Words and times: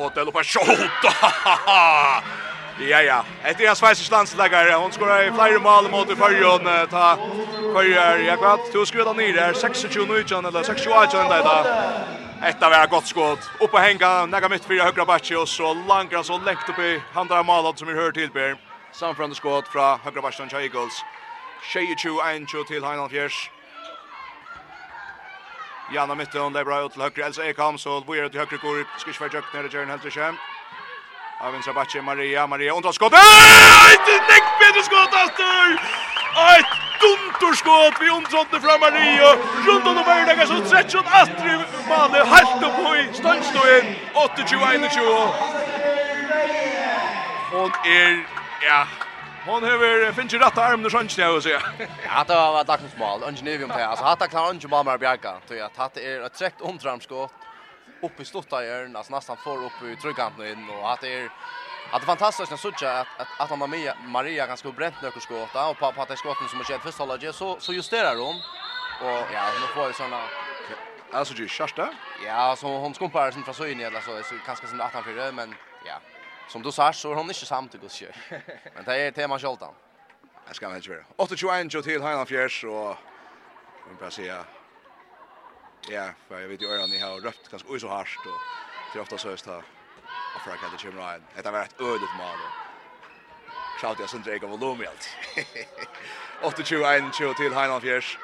Hotel 0.00 0.24
på 0.24 0.32
loppar. 0.32 0.90
Ja 2.88 3.02
ja. 3.02 3.24
Ett 3.44 3.60
är 3.60 3.74
Sveriges 3.74 4.10
landslagare. 4.10 4.72
Hon 4.72 4.92
skorar 4.92 5.22
i 5.22 5.32
flera 5.32 5.58
mål 5.58 5.90
mot 5.90 6.18
Färjön. 6.18 6.88
Ta 6.90 7.16
Färjör. 7.74 8.18
Jag 8.18 8.38
kvart 8.38 8.60
två 8.72 8.86
skott 8.86 9.16
ner 9.16 9.32
där. 9.32 9.52
26-19 9.52 10.48
eller 10.48 10.62
26-18 10.62 11.28
där 11.28 11.42
då. 11.42 12.46
Ett 12.46 12.62
av 12.62 12.72
era 12.72 12.86
gott 12.86 13.06
skott. 13.06 13.50
Upp 13.60 13.74
och 13.74 13.80
hänga 13.80 14.26
näga 14.26 14.48
mitt 14.48 14.64
fyra 14.64 14.84
högra 14.84 15.04
backe 15.04 15.36
och 15.36 15.48
så 15.48 15.74
långt 15.74 16.26
så 16.26 16.38
läkt 16.38 16.68
upp 16.68 16.78
i 16.78 17.02
andra 17.14 17.42
målet 17.42 17.78
som 17.78 17.88
vi 17.88 17.94
hör 17.94 18.12
till 18.12 18.30
Per. 18.30 18.56
Samfrande 18.92 19.36
skott 19.36 19.68
från 19.68 19.98
högra 20.04 20.22
backen 20.22 20.48
Eagles. 20.52 21.04
Shea 21.62 21.96
Chu 21.96 22.20
Ancho 22.20 22.64
till 22.64 22.84
Heinolf 22.84 23.12
Fjärs. 23.12 23.50
Janna 25.92 26.14
mitten, 26.14 26.52
det 26.54 26.60
er 26.60 26.64
bra 26.64 26.84
ut 26.84 26.92
til 26.92 27.02
høyre, 27.02 27.26
Elsa 27.26 27.42
Ekholm, 27.50 27.78
så 27.78 27.98
ut 27.98 28.04
til 28.06 28.38
høyre 28.38 28.58
går, 28.62 28.84
skal 28.98 29.10
ikke 29.10 29.24
være 29.24 29.34
jøkt 29.34 29.54
nere, 29.54 29.68
helt 29.90 29.90
Helter 30.04 30.34
Av 31.40 31.54
en 31.54 31.62
Sabache, 31.62 32.02
Maria, 32.02 32.46
Maria, 32.46 32.74
ondra 32.74 32.92
skott, 32.92 33.14
eit, 33.16 34.08
nekk 34.30 34.44
bedre 34.60 34.82
skott, 34.86 35.14
Astor! 35.22 35.66
Eit, 36.46 36.70
duntur 37.02 37.54
skott, 37.56 37.96
vi 38.00 38.10
omtrådde 38.10 38.60
fra 38.60 38.76
Maria, 38.78 39.30
rundt 39.66 39.86
om 39.88 39.96
Mørdega, 39.96 40.46
så 40.46 40.60
trett 40.70 40.90
skott, 40.92 41.10
Astur, 41.22 41.60
Mane, 41.88 42.20
halt 42.34 42.62
opp 42.68 42.80
i 42.94 43.08
stønnstøyen, 43.18 43.86
28-21. 44.14 45.00
Og 47.62 47.70
er, 47.98 48.12
ja, 48.62 48.84
Hon 49.44 49.62
har 49.62 50.12
finns 50.12 50.34
ju 50.34 50.38
rätt 50.38 50.58
arm 50.58 50.82
när 50.82 50.90
sjönsen 50.90 51.24
jag 51.24 51.42
säga. 51.42 51.60
Ja, 52.06 52.24
det 52.26 52.34
var 52.34 52.60
ett 52.60 52.98
mål. 52.98 53.20
Ingenium 53.28 53.70
till. 53.70 53.82
Alltså 53.82 54.04
hatta 54.04 54.28
klarar 54.28 54.50
inte 54.50 54.68
mamma 54.68 54.98
Bjarka. 54.98 55.40
Tror 55.46 55.58
jag 55.58 55.70
att 55.76 55.94
det 55.94 56.06
är 56.06 56.20
ett 56.20 56.38
direkt 56.38 56.60
omtramskott 56.60 57.32
upp 58.02 58.20
i 58.20 58.24
stotta 58.24 58.64
i 58.64 58.68
örn. 58.68 58.96
Alltså 58.96 59.14
nästan 59.14 59.36
får 59.36 59.64
upp 59.64 59.82
i 59.82 59.96
tryckkanten 60.02 60.46
in 60.46 60.68
och 60.70 60.92
att 60.92 61.00
det 61.00 61.08
är 61.08 61.30
att 61.92 62.00
det 62.00 62.06
fantastiskt 62.06 62.52
att 62.52 62.60
sådär 62.60 63.00
att 63.00 63.40
att 63.40 63.50
Anna 63.50 63.66
Maria 63.66 63.94
Maria 64.06 64.46
ganska 64.46 64.72
bränt 64.72 65.02
några 65.02 65.20
skott 65.20 65.54
och 65.70 65.78
på 65.78 65.92
på 65.92 66.02
att 66.02 66.08
det 66.08 66.16
skotten 66.16 66.48
som 66.48 66.58
har 66.58 66.64
skett 66.64 66.82
först 66.82 66.98
hållet, 66.98 67.34
så 67.34 67.60
så 67.60 67.72
justerar 67.72 68.16
de. 68.16 68.28
Och 69.06 69.26
ja, 69.34 69.44
nu 69.60 69.66
får 69.74 69.86
ju 69.86 69.92
såna 69.92 70.20
Alltså 71.12 71.34
det 71.34 71.42
är 71.42 71.46
Ja, 72.26 72.56
så 72.56 72.66
hon 72.78 72.94
skumpar 72.94 73.30
sin 73.30 73.42
från 73.42 73.54
så 73.54 73.66
in 73.66 73.80
eller 73.80 74.00
så 74.00 74.34
kanske 74.46 74.66
sin 74.66 74.80
18-4 74.80 75.32
men 75.32 75.54
ja, 75.86 76.00
Som 76.50 76.62
du 76.62 76.72
sa 76.72 76.92
så 76.92 77.08
har 77.08 77.16
hon 77.16 77.28
inte 77.28 77.46
samtyckt 77.46 78.02
Men 78.74 78.84
det 78.84 78.96
är 78.96 79.10
tema 79.12 79.38
Scholtan. 79.38 79.74
Jag 80.46 80.56
ska 80.56 80.76
inte 80.76 80.90
vara. 80.90 81.04
821 81.16 81.84
till 81.84 82.02
Heinland 82.02 82.28
Fjärs 82.28 82.64
och 82.64 82.96
man 83.86 83.96
kan 83.98 84.10
säga 84.10 84.44
Ja, 85.90 86.10
för 86.28 86.40
jag 86.40 86.48
vet 86.48 86.62
ju 86.62 86.66
öran 86.66 86.90
ni 86.90 86.98
har 86.98 87.20
rött 87.20 87.50
ganska 87.50 87.68
oj 87.72 87.80
så 87.80 87.88
harst 87.88 88.18
och 88.26 88.92
till 88.92 89.00
ofta 89.00 89.18
så 89.18 89.28
här 89.28 89.34
och 90.34 90.40
för 90.40 90.50
att 90.50 90.72
det 90.72 90.78
kommer 90.78 91.02
Ryan. 91.02 91.22
Det 91.36 91.44
har 91.44 91.52
varit 91.52 91.80
ödet 91.80 92.14
mål. 92.18 92.38
Shout 93.80 93.98
jag 94.00 94.10
sen 94.10 94.22
Jacob 94.26 94.50
Volumi 94.50 94.86
8-21 96.42 97.34
till 97.34 97.54
Heinland 97.54 97.82
Fjärs. 97.82 98.18